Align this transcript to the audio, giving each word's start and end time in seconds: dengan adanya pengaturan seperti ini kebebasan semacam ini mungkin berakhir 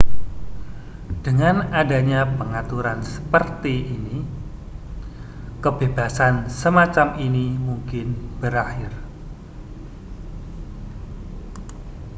dengan 1.25 1.55
adanya 1.81 2.21
pengaturan 2.39 2.99
seperti 3.13 3.75
ini 3.97 4.19
kebebasan 5.63 6.35
semacam 6.59 7.07
ini 7.27 7.45
mungkin 7.67 8.07
berakhir 8.41 8.89